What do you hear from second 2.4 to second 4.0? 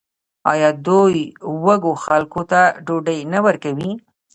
ته ډوډۍ نه ورکوي؟